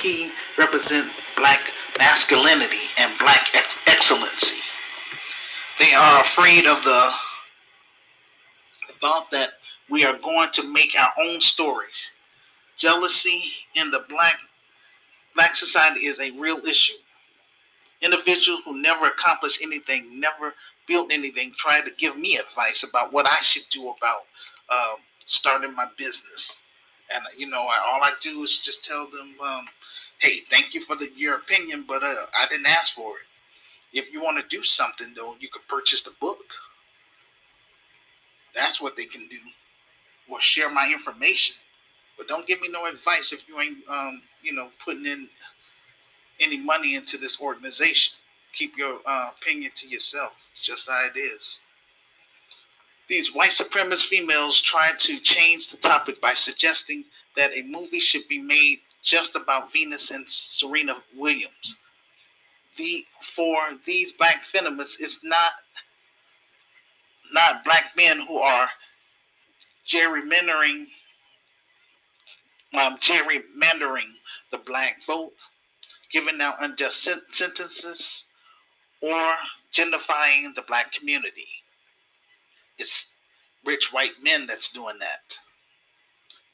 he 0.00 0.30
represent 0.58 1.10
black 1.36 1.60
masculinity 1.98 2.88
and 2.98 3.18
black 3.18 3.48
ex- 3.54 3.76
excellency. 3.86 4.58
They 5.78 5.92
are 5.92 6.22
afraid 6.22 6.66
of 6.66 6.82
the 6.84 7.10
thought 9.00 9.30
that 9.30 9.50
we 9.88 10.04
are 10.04 10.18
going 10.18 10.50
to 10.52 10.62
make 10.62 10.94
our 10.98 11.12
own 11.20 11.40
stories. 11.40 12.12
Jealousy 12.76 13.42
in 13.74 13.90
the 13.90 14.04
black 14.08 14.38
black 15.34 15.54
society 15.54 16.06
is 16.06 16.18
a 16.20 16.30
real 16.32 16.58
issue. 16.66 16.98
Individuals 18.02 18.60
who 18.64 18.80
never 18.80 19.06
accomplished 19.06 19.60
anything, 19.62 20.18
never 20.18 20.54
built 20.86 21.12
anything, 21.12 21.52
try 21.56 21.80
to 21.80 21.90
give 21.98 22.16
me 22.16 22.36
advice 22.36 22.82
about 22.82 23.12
what 23.12 23.26
I 23.26 23.40
should 23.42 23.62
do 23.70 23.82
about 23.82 24.22
um, 24.70 24.96
starting 25.26 25.74
my 25.74 25.86
business. 25.96 26.62
And 27.12 27.24
you 27.36 27.48
know, 27.48 27.62
I, 27.62 27.78
all 27.92 28.00
I 28.02 28.12
do 28.20 28.42
is 28.42 28.58
just 28.58 28.84
tell 28.84 29.06
them, 29.10 29.34
um, 29.42 29.66
"Hey, 30.18 30.42
thank 30.50 30.74
you 30.74 30.80
for 30.84 30.96
the, 30.96 31.10
your 31.16 31.36
opinion, 31.36 31.84
but 31.86 32.02
uh, 32.02 32.14
I 32.38 32.46
didn't 32.48 32.66
ask 32.66 32.94
for 32.94 33.12
it. 33.18 33.26
If 33.98 34.12
you 34.12 34.22
want 34.22 34.38
to 34.38 34.56
do 34.56 34.62
something, 34.62 35.12
though, 35.16 35.34
you 35.40 35.48
could 35.48 35.66
purchase 35.68 36.02
the 36.02 36.12
book. 36.20 36.44
That's 38.54 38.80
what 38.80 38.96
they 38.96 39.06
can 39.06 39.28
do, 39.28 39.38
or 40.28 40.40
share 40.40 40.70
my 40.70 40.90
information. 40.92 41.56
But 42.16 42.28
don't 42.28 42.46
give 42.46 42.60
me 42.60 42.68
no 42.68 42.86
advice 42.86 43.32
if 43.32 43.48
you 43.48 43.60
ain't, 43.60 43.78
um, 43.88 44.22
you 44.42 44.52
know, 44.52 44.68
putting 44.84 45.06
in 45.06 45.28
any 46.38 46.58
money 46.58 46.94
into 46.94 47.16
this 47.18 47.40
organization. 47.40 48.14
Keep 48.54 48.76
your 48.76 48.98
uh, 49.06 49.30
opinion 49.40 49.72
to 49.76 49.88
yourself. 49.88 50.32
It's 50.54 50.64
just 50.64 50.88
how 50.88 51.08
it 51.14 51.18
is. 51.18 51.60
These 53.10 53.34
white 53.34 53.50
supremacist 53.50 54.04
females 54.06 54.60
try 54.60 54.92
to 54.96 55.18
change 55.18 55.66
the 55.66 55.76
topic 55.78 56.20
by 56.20 56.32
suggesting 56.32 57.04
that 57.34 57.52
a 57.52 57.62
movie 57.62 57.98
should 57.98 58.28
be 58.28 58.38
made 58.38 58.78
just 59.02 59.34
about 59.34 59.72
Venus 59.72 60.12
and 60.12 60.24
Serena 60.28 60.94
Williams. 61.16 61.76
The 62.78 63.04
for 63.34 63.56
these 63.84 64.12
black 64.12 64.44
feminists, 64.52 64.98
it's 65.00 65.18
not 65.24 65.50
not 67.32 67.64
black 67.64 67.96
men 67.96 68.20
who 68.20 68.38
are 68.38 68.68
gerrymandering 69.92 70.86
um, 72.74 72.96
gerrymandering 72.98 74.12
the 74.52 74.58
black 74.58 74.98
vote, 75.04 75.32
giving 76.12 76.40
out 76.40 76.62
unjust 76.62 77.08
sentences, 77.32 78.26
or 79.00 79.34
gentrifying 79.74 80.54
the 80.54 80.62
black 80.68 80.92
community. 80.92 81.48
It's 82.80 83.08
rich 83.64 83.92
white 83.92 84.22
men 84.22 84.46
that's 84.46 84.72
doing 84.72 84.98
that. 85.00 85.38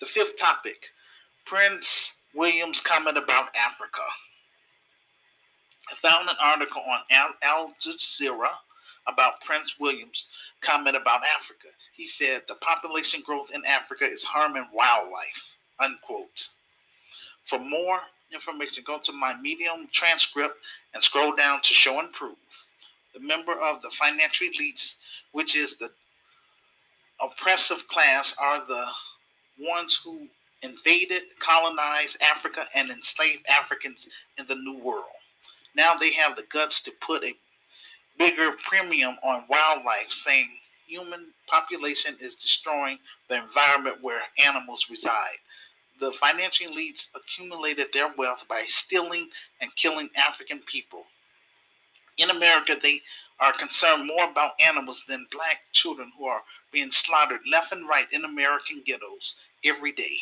The 0.00 0.06
fifth 0.06 0.36
topic 0.38 0.76
Prince 1.46 2.12
William's 2.34 2.80
comment 2.80 3.16
about 3.16 3.54
Africa. 3.54 4.02
I 5.88 5.94
found 6.02 6.28
an 6.28 6.34
article 6.42 6.82
on 6.82 7.00
Al, 7.12 7.34
Al 7.42 7.74
Jazeera 7.80 8.50
about 9.06 9.40
Prince 9.46 9.76
William's 9.78 10.26
comment 10.62 10.96
about 10.96 11.22
Africa. 11.22 11.68
He 11.94 12.08
said 12.08 12.42
the 12.48 12.56
population 12.56 13.22
growth 13.24 13.50
in 13.54 13.64
Africa 13.64 14.04
is 14.04 14.24
harming 14.24 14.66
wildlife. 14.74 15.56
Unquote. 15.78 16.48
For 17.44 17.60
more 17.60 18.00
information, 18.34 18.82
go 18.84 18.98
to 19.04 19.12
my 19.12 19.36
Medium 19.40 19.86
transcript 19.92 20.56
and 20.92 21.00
scroll 21.00 21.36
down 21.36 21.60
to 21.62 21.72
show 21.72 22.00
and 22.00 22.12
prove. 22.12 22.36
The 23.14 23.20
member 23.20 23.52
of 23.52 23.80
the 23.82 23.90
financial 23.90 24.48
elites, 24.48 24.96
which 25.30 25.54
is 25.54 25.76
the 25.76 25.90
oppressive 27.20 27.86
class 27.88 28.34
are 28.38 28.66
the 28.66 28.84
ones 29.58 29.98
who 30.04 30.28
invaded, 30.62 31.22
colonized 31.38 32.20
Africa, 32.22 32.66
and 32.74 32.90
enslaved 32.90 33.46
Africans 33.48 34.06
in 34.38 34.46
the 34.46 34.54
New 34.54 34.78
World. 34.78 35.04
Now 35.74 35.94
they 35.94 36.12
have 36.12 36.36
the 36.36 36.44
guts 36.52 36.80
to 36.82 36.92
put 37.06 37.24
a 37.24 37.34
bigger 38.18 38.52
premium 38.66 39.16
on 39.22 39.44
wildlife, 39.48 40.10
saying 40.10 40.48
human 40.86 41.26
population 41.46 42.16
is 42.20 42.34
destroying 42.34 42.98
the 43.28 43.42
environment 43.42 43.98
where 44.00 44.22
animals 44.44 44.86
reside. 44.88 45.38
The 46.00 46.12
financial 46.12 46.72
elites 46.72 47.08
accumulated 47.14 47.88
their 47.92 48.12
wealth 48.16 48.44
by 48.48 48.64
stealing 48.68 49.28
and 49.60 49.74
killing 49.76 50.10
African 50.16 50.60
people. 50.60 51.04
In 52.18 52.30
America, 52.30 52.76
they 52.80 53.00
are 53.40 53.52
concerned 53.52 54.06
more 54.06 54.24
about 54.30 54.60
animals 54.60 55.02
than 55.08 55.26
black 55.30 55.58
children 55.72 56.10
who 56.18 56.26
are 56.26 56.42
being 56.72 56.90
slaughtered 56.90 57.40
left 57.50 57.72
and 57.72 57.88
right 57.88 58.10
in 58.12 58.24
American 58.24 58.82
ghettos 58.84 59.36
every 59.64 59.92
day. 59.92 60.16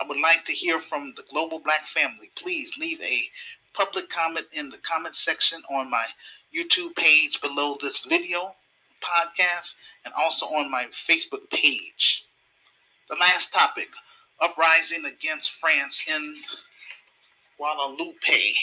I 0.00 0.06
would 0.06 0.18
like 0.18 0.44
to 0.46 0.52
hear 0.52 0.80
from 0.80 1.14
the 1.16 1.24
global 1.30 1.58
black 1.58 1.86
family. 1.88 2.30
Please 2.36 2.72
leave 2.78 3.00
a 3.00 3.24
public 3.74 4.08
comment 4.10 4.46
in 4.52 4.70
the 4.70 4.78
comment 4.78 5.16
section 5.16 5.62
on 5.70 5.90
my 5.90 6.06
YouTube 6.54 6.94
page 6.96 7.40
below 7.40 7.76
this 7.80 8.04
video 8.06 8.54
podcast 9.02 9.74
and 10.04 10.14
also 10.14 10.46
on 10.46 10.70
my 10.70 10.86
Facebook 11.08 11.48
page. 11.50 12.24
The 13.08 13.16
last 13.16 13.52
topic 13.52 13.88
uprising 14.40 15.04
against 15.04 15.52
France 15.60 16.02
in 16.06 16.36
Guadeloupe. 17.58 18.54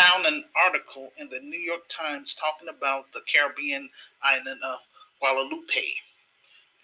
Found 0.00 0.24
an 0.24 0.44
article 0.56 1.12
in 1.18 1.28
the 1.28 1.40
New 1.40 1.58
York 1.58 1.86
Times 1.88 2.32
talking 2.32 2.68
about 2.70 3.12
the 3.12 3.20
Caribbean 3.30 3.90
island 4.22 4.62
of 4.64 4.78
Guadeloupe. 5.20 5.98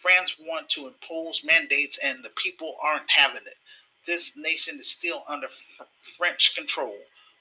France 0.02 0.36
want 0.38 0.68
to 0.70 0.86
impose 0.86 1.40
mandates 1.42 1.96
and 2.02 2.22
the 2.22 2.28
people 2.36 2.76
aren't 2.82 3.08
having 3.08 3.46
it. 3.46 3.56
This 4.06 4.32
nation 4.36 4.78
is 4.78 4.90
still 4.90 5.24
under 5.28 5.46
French 6.18 6.54
control. 6.54 6.94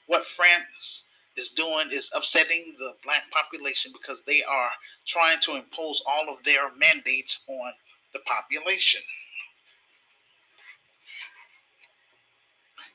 What 0.06 0.24
France 0.24 1.04
is 1.36 1.50
doing 1.50 1.90
is 1.90 2.08
upsetting 2.14 2.74
the 2.78 2.94
black 3.04 3.30
population 3.30 3.92
because 3.92 4.22
they 4.26 4.42
are 4.44 4.70
trying 5.06 5.40
to 5.40 5.56
impose 5.56 6.02
all 6.06 6.34
of 6.34 6.42
their 6.42 6.74
mandates 6.74 7.40
on 7.48 7.72
the 8.14 8.20
population. 8.20 9.02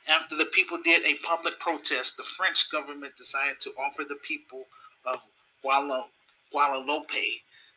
After 0.07 0.35
the 0.35 0.45
people 0.45 0.79
did 0.83 1.05
a 1.05 1.15
public 1.15 1.59
protest, 1.59 2.17
the 2.17 2.23
French 2.23 2.69
government 2.71 3.15
decided 3.17 3.61
to 3.61 3.71
offer 3.71 4.03
the 4.03 4.15
people 4.15 4.65
of 5.05 5.17
Guadeloupe 5.61 7.07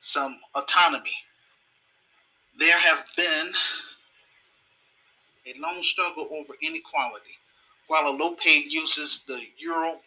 some 0.00 0.38
autonomy. 0.54 1.14
There 2.58 2.78
have 2.78 3.04
been 3.16 3.52
a 5.46 5.60
long 5.60 5.82
struggle 5.82 6.28
over 6.32 6.54
inequality. 6.62 7.36
Guadeloupe 7.88 8.44
uses 8.44 9.22
the 9.26 9.40
euro 9.58 10.00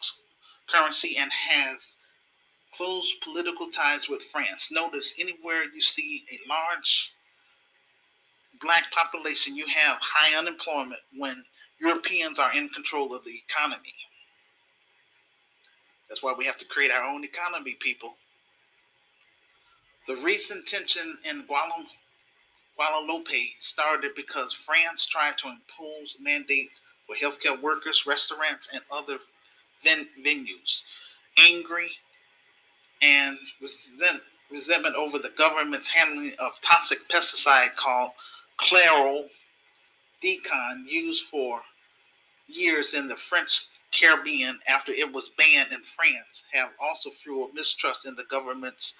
currency 0.68 1.16
and 1.16 1.30
has 1.32 1.96
close 2.76 3.12
political 3.22 3.70
ties 3.70 4.08
with 4.08 4.22
France. 4.30 4.68
Notice 4.70 5.14
anywhere 5.18 5.64
you 5.64 5.80
see 5.80 6.24
a 6.32 6.38
large 6.48 7.12
black 8.60 8.84
population, 8.92 9.56
you 9.56 9.66
have 9.66 9.98
high 10.00 10.36
unemployment 10.36 11.00
when 11.16 11.44
Europeans 11.80 12.38
are 12.38 12.54
in 12.56 12.68
control 12.70 13.14
of 13.14 13.24
the 13.24 13.42
economy. 13.48 13.94
That's 16.08 16.22
why 16.22 16.34
we 16.36 16.46
have 16.46 16.58
to 16.58 16.64
create 16.64 16.90
our 16.90 17.04
own 17.04 17.24
economy, 17.24 17.76
people. 17.80 18.16
The 20.06 20.16
recent 20.16 20.66
tension 20.66 21.18
in 21.24 21.44
Guadeloupe 21.46 21.86
started 23.58 24.12
because 24.16 24.54
France 24.54 25.06
tried 25.06 25.36
to 25.38 25.48
impose 25.48 26.16
mandates 26.20 26.80
for 27.06 27.14
healthcare 27.16 27.60
workers, 27.60 28.04
restaurants, 28.06 28.68
and 28.72 28.82
other 28.90 29.18
ven- 29.84 30.08
venues. 30.24 30.82
Angry 31.38 31.90
and 33.02 33.38
resent- 33.60 34.22
resentment 34.50 34.96
over 34.96 35.18
the 35.18 35.30
government's 35.30 35.88
handling 35.88 36.32
of 36.38 36.52
toxic 36.62 37.06
pesticide 37.08 37.76
called 37.76 38.12
Claro 38.56 39.28
Decon 40.22 40.84
used 40.88 41.24
for 41.26 41.60
years 42.46 42.94
in 42.94 43.08
the 43.08 43.16
French 43.16 43.66
Caribbean 43.92 44.58
after 44.68 44.92
it 44.92 45.12
was 45.12 45.30
banned 45.38 45.72
in 45.72 45.82
France 45.96 46.42
have 46.52 46.70
also 46.80 47.10
fueled 47.10 47.54
mistrust 47.54 48.06
in 48.06 48.14
the 48.16 48.24
government's 48.24 48.94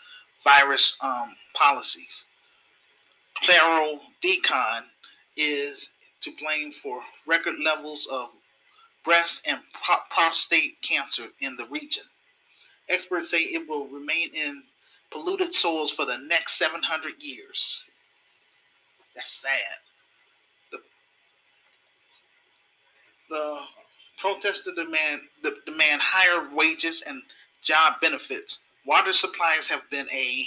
virus 0.45 0.97
um, 1.01 1.35
policies. 1.55 2.25
Claro 3.43 4.01
Decon 4.23 4.85
is 5.37 5.91
to 6.23 6.33
blame 6.41 6.73
for 6.73 7.01
record 7.27 7.59
levels 7.61 8.07
of 8.11 8.31
breast 9.05 9.43
and 9.47 9.59
pro- 9.85 9.97
prostate 10.11 10.81
cancer 10.83 11.29
in 11.41 11.57
the 11.57 11.67
region. 11.67 12.05
Experts 12.89 13.31
say 13.31 13.43
it 13.43 13.69
will 13.69 13.87
remain 13.89 14.31
in 14.35 14.63
polluted 15.11 15.55
soils 15.55 15.93
for 15.93 16.05
the 16.05 16.19
next 16.19 16.59
700 16.59 17.15
years. 17.23 17.81
That's 19.15 19.33
sad. 19.33 19.88
The 23.29 23.59
protesters 24.21 24.75
demand 24.75 25.21
the 25.43 25.57
demand 25.67 26.01
higher 26.03 26.49
wages 26.55 27.03
and 27.07 27.23
job 27.63 27.95
benefits. 28.01 28.59
Water 28.87 29.13
supplies 29.13 29.67
have 29.69 29.83
been 29.91 30.09
a 30.11 30.47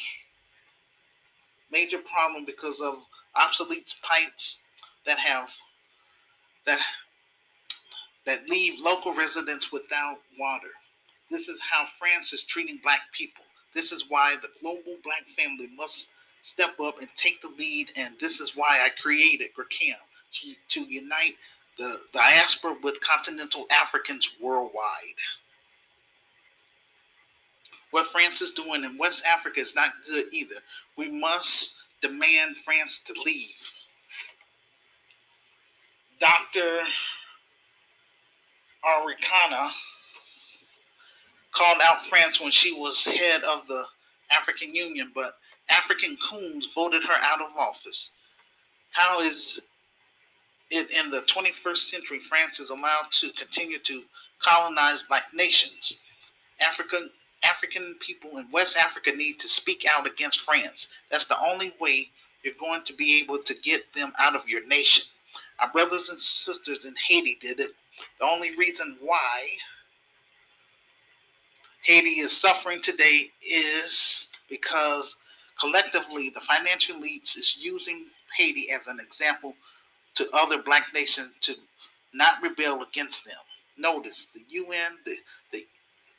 major 1.72 2.00
problem 2.00 2.46
because 2.46 2.80
of 2.80 2.96
obsolete 3.36 3.94
pipes 4.04 4.60
that 5.06 5.18
have 5.18 5.50
that 6.66 6.80
that 8.26 8.48
leave 8.48 8.80
local 8.80 9.14
residents 9.16 9.72
without 9.72 10.18
water. 10.40 10.68
This 11.32 11.48
is 11.48 11.60
how 11.60 11.86
France 11.98 12.34
is 12.34 12.44
treating 12.44 12.80
black 12.84 13.02
people. 13.18 13.44
This 13.74 13.92
is 13.92 14.06
why 14.10 14.36
the 14.42 14.50
global 14.62 14.98
black 15.04 15.24
family 15.36 15.70
must 15.76 16.08
step 16.44 16.80
up 16.80 17.00
and 17.00 17.10
take 17.16 17.42
the 17.42 17.48
lead. 17.58 17.90
And 17.96 18.16
this 18.20 18.40
is 18.40 18.56
why 18.56 18.80
I 18.84 18.90
created 19.02 19.50
GRCAM 19.58 19.96
to, 20.34 20.54
to 20.70 20.94
unite 20.94 21.36
the 21.82 22.00
diaspora 22.14 22.76
with 22.84 23.02
continental 23.02 23.66
Africans 23.72 24.30
worldwide. 24.40 25.18
What 27.90 28.12
France 28.12 28.40
is 28.40 28.52
doing 28.52 28.84
in 28.84 29.00
West 29.00 29.24
Africa 29.26 29.60
is 29.60 29.74
not 29.74 29.90
good 30.08 30.26
either. 30.32 30.56
We 30.96 31.10
must 31.10 31.74
demand 32.02 32.58
France 32.64 33.02
to 33.08 33.14
leave. 33.26 33.50
Dr. 36.20 36.82
Arikana 38.86 39.72
called 41.52 41.80
out 41.84 42.06
France 42.06 42.40
when 42.40 42.52
she 42.52 42.74
was 42.74 43.04
head 43.04 43.42
of 43.44 43.66
the 43.68 43.86
African 44.30 44.76
Union, 44.76 45.12
but 45.16 45.38
African 45.70 46.16
coons 46.30 46.70
voted 46.76 47.04
her 47.04 47.22
out 47.22 47.42
of 47.42 47.58
office. 47.58 48.12
How 48.92 49.20
is 49.20 49.60
in 50.72 51.10
the 51.12 51.22
21st 51.24 51.78
century 51.78 52.20
France 52.30 52.60
is 52.60 52.70
allowed 52.70 53.08
to 53.12 53.32
continue 53.34 53.80
to 53.80 54.04
colonize 54.42 55.04
black 55.04 55.26
nations? 55.34 55.98
African 56.60 57.10
African 57.44 57.96
people 58.00 58.38
in 58.38 58.52
West 58.52 58.78
Africa 58.78 59.12
need 59.12 59.40
to 59.40 59.48
speak 59.48 59.86
out 59.90 60.06
against 60.06 60.42
France. 60.42 60.88
That's 61.10 61.26
the 61.26 61.40
only 61.40 61.74
way 61.80 62.10
you're 62.44 62.54
going 62.60 62.84
to 62.86 62.94
be 62.94 63.20
able 63.20 63.40
to 63.40 63.54
get 63.56 63.92
them 63.94 64.14
out 64.20 64.36
of 64.36 64.48
your 64.48 64.66
nation. 64.68 65.04
Our 65.60 65.72
brothers 65.72 66.10
and 66.10 66.20
sisters 66.20 66.86
in 66.86 66.94
Haiti 67.08 67.38
did 67.42 67.60
it. 67.60 67.72
The 68.20 68.26
only 68.26 68.56
reason 68.56 68.98
why 69.02 69.48
Haiti 71.84 72.20
is 72.20 72.32
suffering 72.32 72.82
today 72.82 73.32
is 73.48 74.28
because 74.50 75.16
collectively 75.60 76.30
the 76.30 76.42
financial 76.42 76.96
elites 76.98 77.38
is 77.38 77.58
using 77.60 78.06
Haiti 78.38 78.70
as 78.72 78.88
an 78.88 79.00
example 79.00 79.56
to 80.16 80.30
other 80.32 80.62
black 80.62 80.88
nations 80.94 81.32
to 81.42 81.56
not 82.14 82.42
rebel 82.42 82.84
against 82.84 83.26
them. 83.26 83.38
Notice 83.78 84.28
the 84.34 84.44
UN, 84.50 84.98
the, 85.06 85.16
the, 85.52 85.66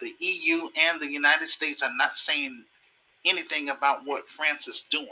the 0.01 0.15
EU, 0.19 0.69
and 0.77 1.01
the 1.01 1.11
United 1.11 1.49
States 1.49 1.83
are 1.83 1.95
not 1.97 2.17
saying 2.17 2.65
anything 3.25 3.69
about 3.69 4.05
what 4.05 4.29
France 4.29 4.67
is 4.67 4.85
doing. 4.91 5.09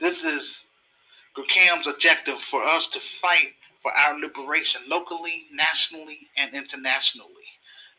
This 0.00 0.24
is 0.24 0.64
GRCAM's 1.36 1.86
objective 1.86 2.40
for 2.50 2.64
us 2.64 2.86
to 2.88 3.00
fight 3.20 3.52
for 3.82 3.92
our 3.92 4.18
liberation 4.18 4.82
locally, 4.88 5.44
nationally, 5.52 6.28
and 6.36 6.54
internationally. 6.54 7.30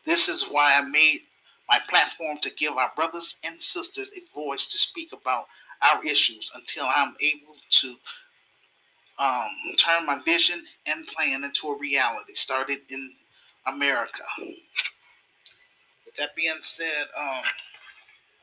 This 0.05 0.27
is 0.27 0.43
why 0.49 0.73
I 0.75 0.81
made 0.81 1.21
my 1.69 1.79
platform 1.89 2.37
to 2.41 2.49
give 2.51 2.73
our 2.73 2.91
brothers 2.95 3.35
and 3.43 3.61
sisters 3.61 4.11
a 4.15 4.33
voice 4.33 4.67
to 4.67 4.77
speak 4.77 5.09
about 5.13 5.45
our 5.81 6.03
issues 6.05 6.51
until 6.55 6.85
I'm 6.85 7.15
able 7.19 7.55
to 7.69 7.95
um, 9.19 9.49
turn 9.77 10.05
my 10.05 10.19
vision 10.23 10.63
and 10.85 11.07
plan 11.07 11.43
into 11.43 11.67
a 11.69 11.77
reality 11.77 12.33
started 12.33 12.79
in 12.89 13.11
America. 13.65 14.23
With 16.05 16.15
that 16.17 16.35
being 16.35 16.57
said, 16.61 17.07
um, 17.17 17.43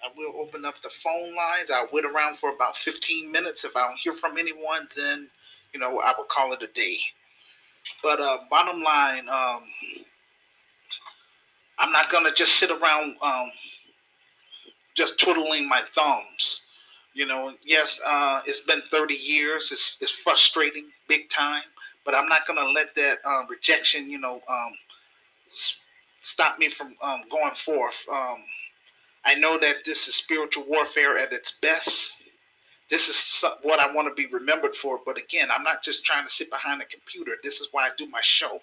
I 0.04 0.08
will 0.16 0.34
open 0.40 0.64
up 0.64 0.74
the 0.82 0.90
phone 1.02 1.34
lines. 1.34 1.70
I'll 1.72 1.88
wait 1.92 2.04
around 2.04 2.38
for 2.38 2.50
about 2.50 2.76
15 2.76 3.30
minutes. 3.30 3.64
If 3.64 3.76
I 3.76 3.86
don't 3.86 3.98
hear 4.02 4.14
from 4.14 4.36
anyone, 4.36 4.88
then, 4.96 5.28
you 5.72 5.80
know, 5.80 6.00
I 6.00 6.12
will 6.16 6.26
call 6.28 6.52
it 6.52 6.62
a 6.62 6.66
day. 6.68 6.98
But 8.02 8.20
uh, 8.20 8.38
bottom 8.50 8.82
line, 8.82 9.28
um, 9.28 9.62
I'm 11.78 11.92
not 11.92 12.10
going 12.10 12.24
to 12.24 12.32
just 12.32 12.56
sit 12.56 12.70
around 12.70 13.16
um, 13.22 13.50
just 14.96 15.18
twiddling 15.18 15.68
my 15.68 15.82
thumbs. 15.94 16.53
You 17.14 17.26
know, 17.26 17.54
yes, 17.62 18.00
uh, 18.04 18.42
it's 18.44 18.60
been 18.60 18.82
30 18.90 19.14
years. 19.14 19.70
It's, 19.70 19.98
it's 20.00 20.10
frustrating, 20.10 20.86
big 21.08 21.30
time. 21.30 21.62
But 22.04 22.14
I'm 22.14 22.28
not 22.28 22.46
going 22.46 22.58
to 22.58 22.70
let 22.70 22.94
that 22.96 23.18
uh, 23.24 23.46
rejection, 23.48 24.10
you 24.10 24.18
know, 24.18 24.42
um, 24.48 24.72
stop 26.22 26.58
me 26.58 26.68
from 26.68 26.94
um, 27.02 27.22
going 27.30 27.54
forth. 27.54 27.94
Um, 28.12 28.38
I 29.24 29.34
know 29.34 29.58
that 29.58 29.76
this 29.86 30.08
is 30.08 30.16
spiritual 30.16 30.64
warfare 30.66 31.16
at 31.16 31.32
its 31.32 31.54
best. 31.62 32.16
This 32.90 33.08
is 33.08 33.44
what 33.62 33.80
I 33.80 33.90
want 33.90 34.08
to 34.08 34.14
be 34.14 34.30
remembered 34.30 34.76
for. 34.76 35.00
But 35.06 35.16
again, 35.16 35.48
I'm 35.54 35.62
not 35.62 35.82
just 35.82 36.04
trying 36.04 36.26
to 36.26 36.30
sit 36.30 36.50
behind 36.50 36.82
a 36.82 36.84
computer. 36.84 37.36
This 37.42 37.60
is 37.60 37.68
why 37.72 37.86
I 37.86 37.90
do 37.96 38.06
my 38.08 38.20
show 38.22 38.60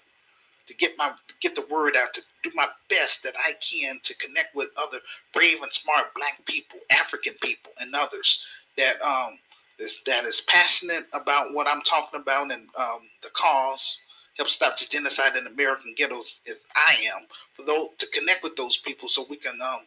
to 0.71 0.77
get 0.77 0.97
my 0.97 1.11
get 1.41 1.55
the 1.55 1.65
word 1.69 1.95
out, 1.95 2.13
to 2.13 2.21
do 2.43 2.51
my 2.55 2.67
best 2.89 3.23
that 3.23 3.33
I 3.37 3.53
can 3.61 3.99
to 4.03 4.15
connect 4.15 4.55
with 4.55 4.69
other 4.77 4.99
brave 5.33 5.61
and 5.61 5.71
smart 5.73 6.13
black 6.15 6.45
people, 6.45 6.79
African 6.89 7.33
people, 7.41 7.73
and 7.79 7.93
others 7.93 8.43
that 8.77 9.01
um 9.01 9.37
is 9.79 9.99
that 10.05 10.25
is 10.25 10.41
passionate 10.41 11.05
about 11.13 11.53
what 11.53 11.67
I'm 11.67 11.81
talking 11.81 12.21
about 12.21 12.51
and 12.51 12.67
um, 12.77 13.01
the 13.23 13.29
cause 13.33 13.99
help 14.37 14.47
stop 14.47 14.77
the 14.77 14.85
genocide 14.85 15.35
in 15.35 15.45
American 15.47 15.93
ghettos 15.97 16.39
as 16.47 16.57
I 16.75 16.95
am 17.13 17.25
for 17.55 17.63
those 17.63 17.89
to 17.97 18.07
connect 18.07 18.43
with 18.43 18.55
those 18.55 18.77
people 18.77 19.09
so 19.09 19.25
we 19.29 19.35
can 19.35 19.59
um, 19.61 19.81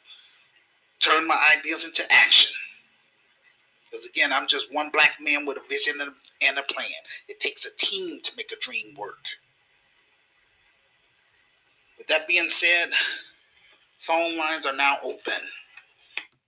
turn 1.01 1.27
my 1.27 1.39
ideas 1.57 1.85
into 1.85 2.05
action. 2.13 2.53
Because 3.91 4.05
again, 4.05 4.33
I'm 4.33 4.47
just 4.47 4.73
one 4.73 4.91
black 4.91 5.13
man 5.21 5.47
with 5.47 5.57
a 5.57 5.69
vision 5.69 5.95
and 6.43 6.59
a 6.59 6.63
plan. 6.63 6.91
It 7.29 7.41
takes 7.41 7.65
a 7.65 7.71
team 7.79 8.21
to 8.23 8.33
make 8.37 8.53
a 8.53 8.61
dream 8.61 8.95
work. 8.99 9.25
With 12.05 12.19
that 12.19 12.29
being 12.29 12.51
said, 12.51 12.91
phone 14.01 14.37
lines 14.37 14.67
are 14.67 14.77
now 14.77 14.99
open. 15.03 15.41